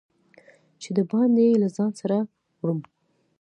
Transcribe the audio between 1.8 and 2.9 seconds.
سره وړم